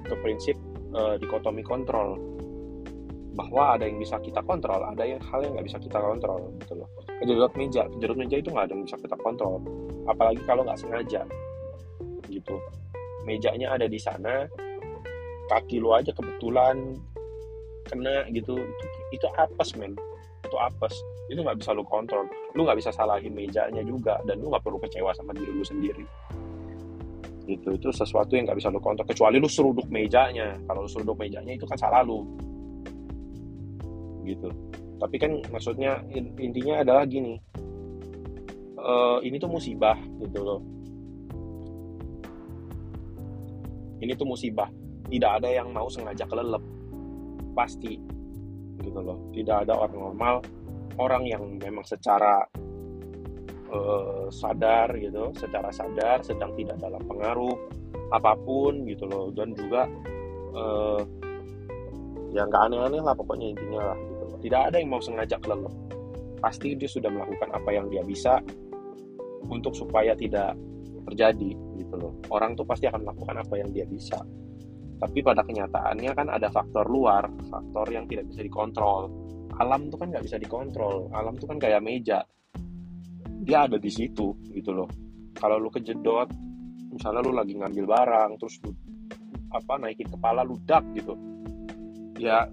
ke 0.06 0.14
prinsip 0.20 0.54
uh, 0.92 1.16
dikotomi 1.16 1.64
kontrol. 1.64 2.20
Bahwa 3.36 3.76
ada 3.76 3.84
yang 3.88 4.00
bisa 4.00 4.16
kita 4.20 4.40
kontrol 4.44 4.80
ada 4.84 5.04
yang 5.04 5.20
hal 5.20 5.44
yang 5.44 5.56
nggak 5.58 5.66
bisa 5.68 5.78
kita 5.80 6.00
kontrol 6.00 6.56
gitu 6.60 6.80
loh 6.80 6.88
kejedot 7.20 7.52
meja. 7.56 7.82
Kejedot 7.96 8.18
meja 8.18 8.36
itu 8.40 8.48
nggak 8.52 8.64
ada 8.68 8.72
yang 8.76 8.84
bisa 8.84 8.96
kita 9.00 9.16
kontrol. 9.20 9.60
Apalagi 10.04 10.40
kalau 10.44 10.62
nggak 10.66 10.80
sengaja. 10.80 11.22
Gitu. 12.28 12.56
Mejanya 13.24 13.76
ada 13.76 13.86
di 13.88 13.98
sana. 13.98 14.44
Kaki 15.46 15.78
lu 15.78 15.94
aja 15.94 16.10
kebetulan 16.12 16.98
kena 17.86 18.26
gitu. 18.34 18.58
Itu, 18.58 18.84
itu 19.14 19.26
apes 19.38 19.74
men. 19.78 19.94
Itu 20.44 20.56
apes. 20.60 20.94
Itu 21.32 21.42
nggak 21.42 21.58
bisa 21.62 21.72
lu 21.72 21.82
kontrol. 21.86 22.28
Lu 22.54 22.66
nggak 22.66 22.78
bisa 22.78 22.90
salahin 22.92 23.32
mejanya 23.32 23.82
juga. 23.82 24.20
Dan 24.28 24.42
lu 24.42 24.52
nggak 24.52 24.62
perlu 24.62 24.78
kecewa 24.82 25.14
sama 25.16 25.32
diri 25.32 25.52
lu 25.54 25.64
sendiri. 25.64 26.04
Gitu. 27.46 27.78
Itu 27.78 27.88
sesuatu 27.94 28.34
yang 28.34 28.50
nggak 28.50 28.58
bisa 28.58 28.68
lu 28.68 28.82
kontrol. 28.82 29.06
Kecuali 29.06 29.40
lu 29.40 29.48
seruduk 29.48 29.86
mejanya. 29.88 30.58
Kalau 30.66 30.84
lu 30.84 30.90
seruduk 30.90 31.16
mejanya 31.16 31.54
itu 31.56 31.64
kan 31.64 31.78
salah 31.78 32.02
lu. 32.04 32.26
Gitu 34.26 34.65
tapi 34.96 35.16
kan 35.20 35.32
maksudnya 35.52 36.00
intinya 36.40 36.80
adalah 36.80 37.04
gini. 37.04 37.36
Uh, 38.76 39.18
ini 39.20 39.36
tuh 39.36 39.50
musibah 39.50 39.98
gitu 40.22 40.40
loh. 40.40 40.60
Ini 44.00 44.12
tuh 44.16 44.28
musibah. 44.28 44.68
Tidak 45.06 45.30
ada 45.42 45.48
yang 45.52 45.72
mau 45.72 45.88
sengaja 45.92 46.24
kelelep. 46.24 46.62
Pasti. 47.52 48.00
Gitu 48.80 49.00
loh. 49.00 49.20
Tidak 49.36 49.68
ada 49.68 49.76
orang 49.76 50.00
normal. 50.00 50.34
Orang 50.96 51.28
yang 51.28 51.44
memang 51.60 51.84
secara 51.84 52.40
uh, 53.68 54.32
sadar 54.32 54.96
gitu 54.96 55.28
secara 55.36 55.68
sadar 55.68 56.24
sedang 56.24 56.56
tidak 56.56 56.80
dalam 56.80 57.02
pengaruh 57.04 57.52
apa 58.16 58.32
pun 58.38 58.80
gitu 58.88 59.04
loh. 59.04 59.28
Dan 59.28 59.52
juga 59.52 59.84
uh, 60.56 61.00
ya 62.32 62.48
nggak 62.48 62.62
aneh-aneh 62.72 63.02
lah 63.04 63.12
pokoknya 63.12 63.52
intinya 63.52 63.92
lah. 63.92 63.98
gitu. 63.98 64.15
Tidak 64.40 64.72
ada 64.72 64.76
yang 64.80 64.90
mau 64.92 65.02
sengaja 65.02 65.36
kelelep 65.40 65.72
pasti 66.40 66.76
dia 66.76 66.88
sudah 66.88 67.08
melakukan 67.08 67.48
apa 67.52 67.70
yang 67.72 67.86
dia 67.88 68.04
bisa 68.04 68.38
untuk 69.48 69.72
supaya 69.72 70.12
tidak 70.14 70.54
terjadi 71.06 71.54
gitu 71.78 71.94
loh. 71.96 72.12
Orang 72.34 72.58
tuh 72.58 72.66
pasti 72.66 72.90
akan 72.90 73.06
melakukan 73.06 73.36
apa 73.46 73.54
yang 73.58 73.70
dia 73.70 73.86
bisa. 73.86 74.18
Tapi 74.96 75.20
pada 75.20 75.44
kenyataannya 75.44 76.12
kan 76.16 76.28
ada 76.32 76.48
faktor 76.48 76.88
luar 76.88 77.28
faktor 77.50 77.86
yang 77.92 78.08
tidak 78.08 78.26
bisa 78.32 78.40
dikontrol. 78.42 79.12
Alam 79.56 79.88
tuh 79.88 79.98
kan 80.00 80.10
nggak 80.12 80.24
bisa 80.24 80.36
dikontrol. 80.40 81.12
Alam 81.12 81.36
tuh 81.38 81.46
kan 81.48 81.58
kayak 81.60 81.84
meja. 81.84 82.24
Dia 83.46 83.70
ada 83.70 83.78
di 83.78 83.90
situ 83.92 84.34
gitu 84.50 84.70
loh. 84.74 84.88
Kalau 85.36 85.60
lu 85.60 85.68
kejedot 85.68 86.32
misalnya 86.90 87.20
lu 87.20 87.36
lagi 87.36 87.52
ngambil 87.52 87.84
barang 87.84 88.30
terus 88.40 88.56
lu 88.64 88.72
apa 89.52 89.78
naikin 89.78 90.08
kepala 90.08 90.42
lu 90.42 90.58
dak 90.64 90.82
gitu. 90.96 91.14
Ya 92.16 92.48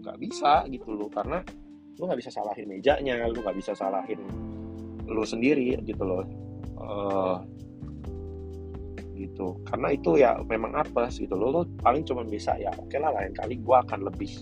nggak 0.00 0.18
bisa 0.20 0.64
gitu 0.68 0.96
loh 0.96 1.08
karena 1.12 1.44
lu 2.00 2.08
nggak 2.08 2.20
bisa 2.20 2.32
salahin 2.32 2.66
mejanya 2.66 3.28
lu 3.28 3.38
nggak 3.44 3.56
bisa 3.60 3.76
salahin 3.76 4.20
lu 5.10 5.26
sendiri 5.26 5.76
gitu 5.84 6.02
loh. 6.06 6.24
Uh, 6.80 7.42
gitu. 9.18 9.58
Karena 9.68 9.92
itu 9.92 10.16
ya 10.16 10.40
memang 10.48 10.72
apa 10.80 11.12
gitu 11.12 11.36
lo, 11.36 11.52
lo 11.52 11.62
paling 11.84 12.06
cuma 12.08 12.24
bisa 12.24 12.56
ya 12.56 12.72
oke 12.78 12.96
lah 12.96 13.12
lain 13.12 13.36
kali 13.36 13.60
gue 13.60 13.76
akan 13.76 14.08
lebih 14.08 14.32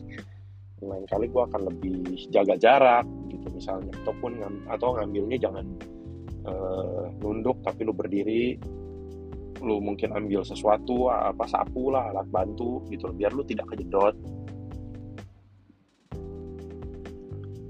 lain 0.79 1.03
kali 1.11 1.27
gue 1.27 1.43
akan 1.43 1.61
lebih 1.67 1.97
jaga 2.31 2.55
jarak 2.55 3.07
gitu 3.33 3.51
misalnya. 3.51 3.91
Ataupun 4.05 4.39
atau 4.71 4.95
ngambilnya 4.95 5.39
jangan 5.43 5.67
uh, 6.47 7.11
nunduk 7.19 7.59
tapi 7.67 7.83
lo 7.83 7.97
berdiri 7.97 8.55
lo 9.59 9.83
mungkin 9.83 10.15
ambil 10.15 10.47
sesuatu 10.47 11.11
apa 11.11 11.43
sapu 11.51 11.91
lah 11.91 12.15
alat 12.15 12.31
bantu 12.31 12.87
gitu 12.95 13.11
biar 13.11 13.35
lo 13.35 13.43
tidak 13.43 13.67
kejedot 13.75 14.15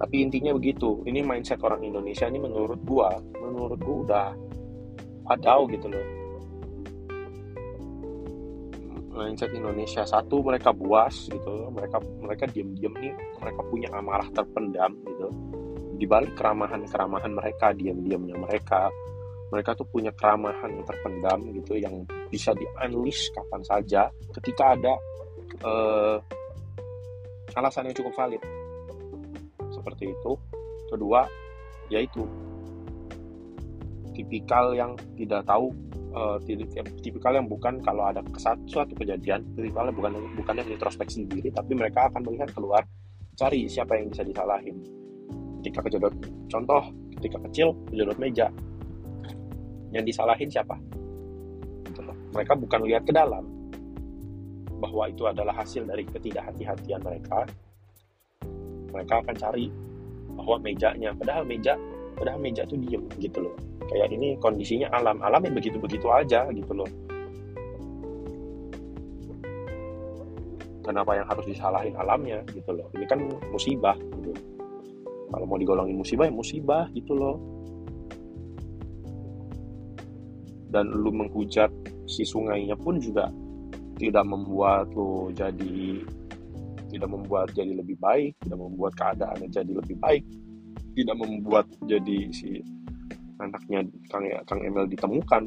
tapi 0.09 0.25
intinya 0.25 0.57
begitu 0.57 1.05
ini 1.05 1.21
mindset 1.21 1.61
orang 1.61 1.85
Indonesia 1.85 2.25
ini 2.25 2.41
menurut 2.41 2.81
gua 2.81 3.13
menurut 3.45 3.77
gua 3.77 3.97
udah 4.09 4.29
padau 5.21 5.69
gitu 5.69 5.85
loh. 5.85 6.07
Mindset 9.13 9.53
Indonesia 9.53 10.09
satu 10.09 10.41
mereka 10.41 10.73
buas 10.73 11.29
gitu 11.29 11.69
mereka 11.69 12.01
mereka 12.25 12.49
diam-diam 12.49 12.97
nih 12.97 13.13
mereka 13.37 13.61
punya 13.69 13.93
amarah 13.93 14.25
terpendam 14.33 14.97
gitu. 15.05 15.29
Di 16.01 16.09
balik 16.09 16.33
keramahan 16.41 16.89
keramahan 16.89 17.33
mereka 17.37 17.77
diam-diamnya 17.77 18.41
mereka 18.41 18.89
mereka 19.53 19.77
tuh 19.77 19.93
punya 19.93 20.09
keramahan 20.17 20.73
terpendam 20.89 21.53
gitu 21.53 21.77
yang 21.77 22.09
bisa 22.33 22.57
di 22.57 22.65
unleash 22.81 23.29
kapan 23.37 23.61
saja 23.61 24.09
ketika 24.41 24.73
ada 24.73 24.97
uh, 25.69 26.17
alasan 27.61 27.93
yang 27.93 27.97
cukup 28.01 28.17
valid 28.17 28.41
seperti 29.89 30.13
itu. 30.13 30.37
Kedua 30.93 31.25
yaitu 31.89 32.29
tipikal 34.13 34.77
yang 34.77 34.93
tidak 35.17 35.41
tahu 35.49 35.73
uh, 36.13 36.37
tipikal 37.01 37.33
yang 37.33 37.49
bukan 37.49 37.81
kalau 37.81 38.13
ada 38.13 38.21
suatu 38.69 38.93
kejadian 38.93 39.41
tipikal 39.57 39.89
yang 39.89 39.97
bukan 40.37 40.55
yang 40.61 40.69
introspeksi 40.69 41.25
diri 41.25 41.49
tapi 41.49 41.73
mereka 41.73 42.13
akan 42.13 42.29
melihat 42.29 42.53
keluar 42.53 42.85
cari 43.41 43.65
siapa 43.65 43.97
yang 43.97 44.13
bisa 44.13 44.29
disalahin. 44.29 44.77
Ketika 45.65 45.81
kejedot 45.89 46.13
contoh 46.53 46.93
ketika 47.17 47.41
kecil 47.49 47.73
kejedot 47.89 48.21
meja. 48.21 48.53
Yang 49.89 50.13
disalahin 50.13 50.53
siapa? 50.53 50.77
Gitu 51.89 52.01
mereka 52.37 52.53
bukan 52.53 52.85
lihat 52.85 53.09
ke 53.09 53.13
dalam 53.17 53.49
bahwa 54.79 55.09
itu 55.09 55.25
adalah 55.25 55.57
hasil 55.57 55.89
dari 55.89 56.05
ketidakhati-hatian 56.05 57.01
mereka 57.01 57.49
mereka 58.93 59.21
akan 59.21 59.35
cari 59.37 59.67
bahwa 60.35 60.57
mejanya. 60.63 61.11
Padahal 61.17 61.45
meja 61.45 61.75
padahal 62.19 62.39
meja 62.43 62.67
tuh 62.67 62.79
diem 62.81 63.05
gitu 63.23 63.39
loh. 63.45 63.55
Kayak 63.89 64.13
ini 64.13 64.35
kondisinya 64.39 64.91
alam. 64.93 65.23
Alam 65.23 65.47
yang 65.49 65.55
begitu 65.57 65.77
begitu 65.79 66.07
aja 66.11 66.49
gitu 66.51 66.73
loh. 66.75 66.91
Kenapa 70.83 71.21
yang 71.21 71.27
harus 71.29 71.45
disalahin 71.45 71.93
alamnya 72.01 72.41
gitu 72.49 72.73
loh. 72.73 72.89
Ini 72.97 73.05
kan 73.05 73.21
musibah 73.53 73.97
gitu. 73.97 74.33
Kalau 75.29 75.45
mau 75.45 75.61
digolongin 75.61 76.01
musibah 76.01 76.25
ya 76.25 76.33
musibah 76.33 76.89
gitu 76.97 77.13
loh. 77.13 77.37
Dan 80.69 80.93
lu 80.93 81.13
menghujat 81.13 81.69
si 82.09 82.25
sungainya 82.25 82.77
pun 82.77 82.97
juga 83.01 83.29
tidak 84.01 84.25
membuat 84.25 84.89
lo 84.97 85.29
jadi 85.35 86.01
tidak 86.89 87.09
membuat 87.13 87.53
jadi 87.53 87.73
lebih 87.77 87.97
baik 88.01 88.35
tidak 88.45 88.59
membuat 88.59 88.93
keadaannya 88.97 89.49
jadi 89.53 89.73
lebih 89.73 89.97
baik 90.01 90.25
tidak 90.99 91.17
membuat 91.17 91.67
jadi 91.87 92.19
si 92.35 92.59
anaknya 93.39 93.87
Kang 94.11 94.27
Kang 94.51 94.61
Emil 94.67 94.91
ditemukan. 94.91 95.47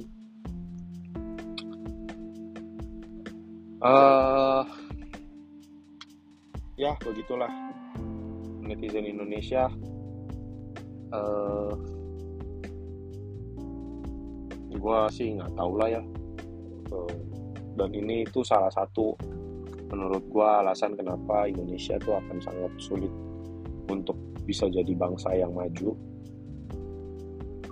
Uh, 3.81 4.63
ya 6.77 6.93
begitulah 7.01 7.49
netizen 8.63 9.09
Indonesia. 9.09 9.67
Uh, 11.11 11.75
eh, 14.71 14.79
gue 14.79 14.99
sih 15.11 15.35
nggak 15.35 15.51
tahu 15.59 15.73
lah 15.75 15.99
ya 15.99 16.01
uh, 16.95 17.15
dan 17.75 17.91
ini 17.91 18.23
itu 18.23 18.39
salah 18.47 18.71
satu 18.71 19.11
menurut 19.91 20.23
gua 20.31 20.63
alasan 20.63 20.95
kenapa 20.95 21.51
Indonesia 21.51 21.99
itu 21.99 22.11
akan 22.15 22.39
sangat 22.39 22.71
sulit 22.79 23.11
untuk 23.91 24.15
bisa 24.47 24.71
jadi 24.71 24.95
bangsa 24.95 25.35
yang 25.35 25.51
maju 25.53 25.93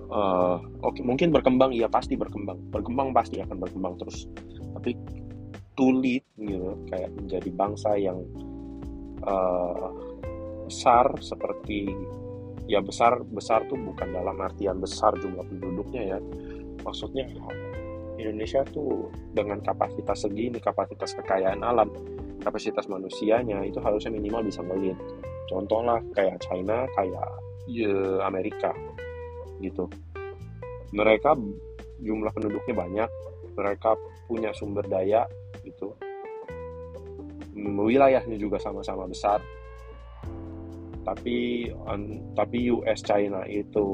uh, 0.09 0.57
oke 0.81 0.97
okay, 0.97 1.03
mungkin 1.05 1.29
berkembang 1.29 1.71
iya 1.71 1.87
pasti 1.87 2.17
berkembang. 2.17 2.57
Berkembang 2.73 3.13
pasti 3.13 3.39
akan 3.41 3.57
berkembang 3.61 3.95
terus. 4.01 4.25
Tapi 4.77 4.97
tulit 5.77 6.25
gitu 6.35 6.75
kayak 6.91 7.13
menjadi 7.15 7.49
bangsa 7.55 7.95
yang 7.95 8.19
uh, 9.23 9.89
besar 10.67 11.07
seperti 11.23 11.87
ya 12.69 12.83
besar 12.83 13.25
besar 13.25 13.65
tuh 13.65 13.79
bukan 13.79 14.13
dalam 14.13 14.37
artian 14.43 14.77
besar 14.77 15.15
jumlah 15.17 15.45
penduduknya 15.47 16.17
ya. 16.17 16.19
Maksudnya 16.83 17.29
Indonesia 18.19 18.61
tuh 18.67 19.07
dengan 19.31 19.63
kapasitas 19.63 20.27
segini 20.27 20.59
kapasitas 20.59 21.15
kekayaan 21.15 21.63
alam 21.63 21.89
kapasitas 22.43 22.87
manusianya 22.91 23.63
itu 23.63 23.79
harusnya 23.79 24.11
minimal 24.11 24.43
bisa 24.43 24.63
ngelit 24.63 24.99
contoh 25.49 25.81
lah 25.81 25.97
kayak 26.13 26.37
China 26.45 26.85
kayak 26.93 27.27
ya, 27.69 28.25
Amerika 28.25 28.69
gitu. 29.61 29.85
Mereka 30.93 31.37
jumlah 32.01 32.31
penduduknya 32.33 32.73
banyak 32.73 33.09
mereka 33.53 33.93
punya 34.25 34.53
sumber 34.55 34.85
daya 34.87 35.27
gitu. 35.61 35.93
Wilayahnya 37.59 38.39
juga 38.39 38.57
sama-sama 38.61 39.05
besar. 39.05 39.43
Tapi 41.03 41.69
tapi 42.37 42.57
US 42.71 43.01
China 43.03 43.43
itu 43.49 43.87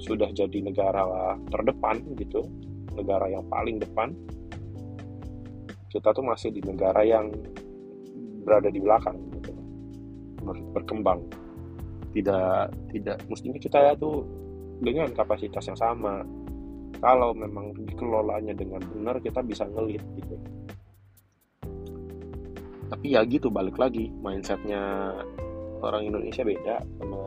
sudah 0.00 0.26
jadi 0.34 0.58
negara 0.58 1.06
terdepan 1.54 2.02
gitu 2.18 2.42
negara 2.94 3.26
yang 3.28 3.44
paling 3.50 3.82
depan 3.82 4.14
kita 5.94 6.10
tuh 6.10 6.26
masih 6.26 6.50
di 6.50 6.58
negara 6.58 7.06
yang 7.06 7.30
berada 8.42 8.66
di 8.66 8.82
belakang 8.82 9.14
gitu. 9.38 9.54
Berkembang. 10.74 11.22
Tidak 12.10 12.90
tidak 12.90 13.16
mestinya 13.30 13.58
kita 13.62 13.78
ya 13.78 13.92
tuh 13.94 14.26
dengan 14.82 15.06
kapasitas 15.14 15.70
yang 15.70 15.78
sama. 15.78 16.26
Kalau 16.98 17.30
memang 17.30 17.78
dikelolanya 17.78 18.58
dengan 18.58 18.82
benar 18.82 19.22
kita 19.22 19.38
bisa 19.46 19.70
ngelit 19.70 20.02
gitu. 20.18 20.36
Tapi 22.90 23.06
ya 23.14 23.22
gitu 23.22 23.46
balik 23.50 23.78
lagi 23.78 24.10
mindsetnya 24.18 25.14
orang 25.78 26.10
Indonesia 26.10 26.42
beda 26.42 26.82
sama 26.98 27.18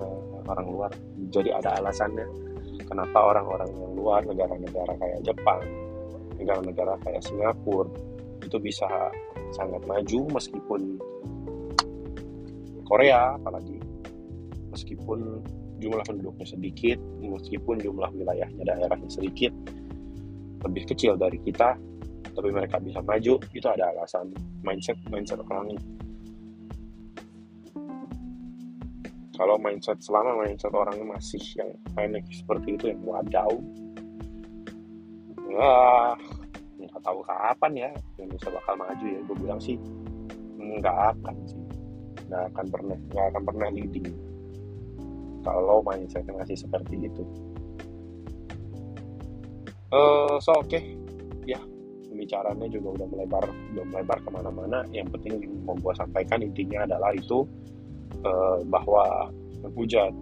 orang 0.47 0.67
luar. 0.67 0.91
Jadi 1.31 1.55
ada 1.55 1.79
alasannya 1.79 2.27
kenapa 2.87 3.19
orang-orang 3.19 3.69
yang 3.75 3.91
luar 3.93 4.23
negara-negara 4.23 4.93
kayak 4.97 5.19
Jepang 5.27 5.61
negara-negara 6.37 6.95
kayak 7.03 7.21
Singapura 7.25 7.89
itu 8.45 8.57
bisa 8.61 8.87
sangat 9.51 9.81
maju 9.83 10.19
meskipun 10.31 11.01
Korea 12.87 13.35
apalagi. 13.35 13.77
Meskipun 14.71 15.43
jumlah 15.83 16.03
penduduknya 16.07 16.47
sedikit, 16.47 16.97
meskipun 17.19 17.83
jumlah 17.83 18.09
wilayahnya 18.15 18.63
daerahnya 18.63 19.09
sedikit, 19.11 19.51
lebih 20.63 20.87
kecil 20.87 21.19
dari 21.19 21.37
kita, 21.43 21.75
tapi 22.31 22.49
mereka 22.53 22.79
bisa 22.79 23.03
maju, 23.03 23.41
itu 23.51 23.67
ada 23.67 23.91
alasan 23.91 24.31
mindset 24.63 24.95
mindset 25.11 25.41
orang 25.51 25.75
Kalau 29.37 29.61
mindset 29.61 30.01
selama 30.01 30.33
mindset 30.41 30.73
orangnya 30.73 31.05
masih 31.13 31.37
yang 31.53 31.69
aneh 31.93 32.25
seperti 32.33 32.73
itu 32.73 32.89
yang 32.89 33.05
wadaw, 33.05 33.53
wah 35.53 36.17
nggak 36.77 37.01
tahu 37.05 37.21
kapan 37.21 37.71
ya 37.77 37.89
Indonesia 38.17 38.49
bakal 38.49 38.73
maju 38.81 39.05
ya. 39.05 39.19
Gue 39.29 39.37
bilang 39.37 39.61
sih 39.61 39.77
nggak 40.57 40.97
akan 41.13 41.35
sih. 41.45 41.61
Nggak 42.25 42.43
akan 42.49 42.65
pernah 42.73 42.97
nggak 43.13 43.25
akan 43.29 43.43
pernah 43.45 43.69
leading. 43.69 44.09
Kalau 45.45 45.85
mindsetnya 45.85 46.33
masih 46.33 46.57
seperti 46.57 47.05
itu. 47.05 47.23
Uh, 49.93 50.41
so 50.41 50.57
oke. 50.57 50.67
Okay. 50.67 50.97
ya 51.47 51.61
pembicaranya 52.11 52.67
juga 52.67 52.99
udah 52.99 53.07
melebar 53.07 53.45
udah 53.77 53.85
melebar 53.85 54.17
ke 54.17 54.29
mana-mana. 54.33 54.81
Yang 54.89 55.13
penting 55.13 55.61
mau 55.61 55.77
gue 55.77 55.93
sampaikan 55.93 56.41
intinya 56.41 56.89
adalah 56.89 57.13
itu 57.13 57.45
uh, 58.25 58.59
bahwa 58.67 59.31
menghujat 59.63 60.13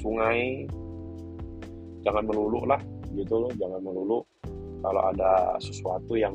sungai 0.00 0.68
jangan 2.04 2.24
melulu 2.24 2.64
lah 2.68 2.80
gitu 3.16 3.46
loh 3.46 3.52
jangan 3.56 3.80
melulu. 3.80 4.24
Kalau 4.80 5.02
ada 5.12 5.60
sesuatu 5.60 6.16
yang 6.16 6.32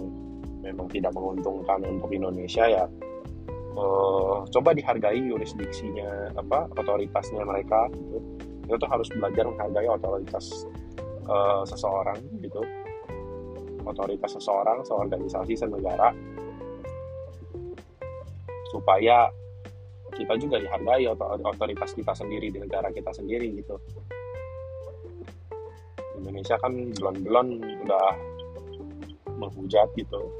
memang 0.61 0.85
tidak 0.89 1.13
menguntungkan 1.13 1.81
untuk 1.85 2.13
Indonesia 2.13 2.65
ya 2.65 2.85
uh, 3.75 4.43
coba 4.49 4.69
dihargai 4.73 5.19
yurisdiksinya 5.19 6.33
apa 6.39 6.67
otoritasnya 6.75 7.43
mereka 7.43 7.87
gitu. 7.93 8.19
Itu 8.65 8.75
tuh 8.81 8.89
harus 8.89 9.07
belajar 9.13 9.45
menghargai 9.45 9.87
otoritas 9.91 10.65
uh, 11.29 11.61
seseorang 11.67 12.17
gitu. 12.41 12.61
Otoritas 13.85 14.33
seseorang 14.33 14.81
seorganisasi 14.81 15.53
senegara. 15.53 16.09
Supaya 18.73 19.29
kita 20.15 20.33
juga 20.39 20.57
dihargai 20.63 21.05
otoritas 21.43 21.91
kita 21.91 22.15
sendiri 22.15 22.47
di 22.49 22.59
negara 22.63 22.87
kita 22.89 23.11
sendiri 23.11 23.51
gitu. 23.59 23.75
Indonesia 26.15 26.55
kan 26.57 26.73
belum-belum 26.73 27.47
udah 27.85 28.07
menghujat 29.35 29.91
gitu. 29.99 30.31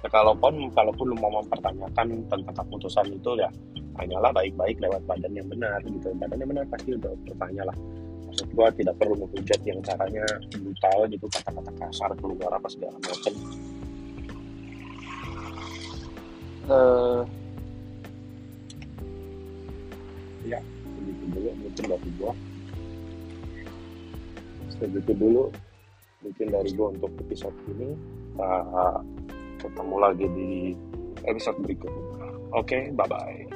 Ya, 0.00 0.08
kalaupun 0.08 0.70
kalaupun 0.72 1.16
mau 1.18 1.42
mempertanyakan 1.42 2.28
tentang 2.30 2.54
keputusan 2.54 3.08
itu 3.10 3.30
ya 3.40 3.50
hanyalah 3.98 4.30
baik-baik 4.30 4.78
lewat 4.78 5.02
badan 5.04 5.34
yang 5.34 5.48
benar 5.50 5.82
gitu. 5.82 6.14
Badan 6.16 6.38
yang 6.38 6.50
benar 6.54 6.64
pasti 6.70 6.94
udah 6.94 7.12
bertanya 7.26 7.72
lah 7.72 7.76
maksud 8.34 8.50
gua 8.54 8.66
tidak 8.74 8.94
perlu 8.98 9.14
menghujat 9.14 9.60
yang 9.62 9.78
caranya 9.82 10.26
brutal 10.50 10.98
gitu 11.06 11.26
kata-kata 11.30 11.72
kasar 11.78 12.10
keluar 12.18 12.50
apa 12.50 12.68
segala 12.70 12.96
macam. 12.98 13.34
Uh, 16.64 17.22
dulu 21.30 21.50
mungkin 21.60 21.84
dari 21.88 22.10
gua 22.18 22.32
segitu 24.74 25.12
dulu 25.14 25.44
mungkin 26.24 26.46
dari 26.50 26.70
gua 26.74 26.88
untuk 26.92 27.10
episode 27.20 27.56
ini 27.72 27.94
uh, 28.40 28.98
ketemu 29.64 29.96
lagi 29.96 30.26
di 30.36 30.50
episode 31.24 31.56
berikutnya. 31.64 32.04
Oke, 32.54 32.68
okay, 32.68 32.82
bye-bye. 32.92 33.53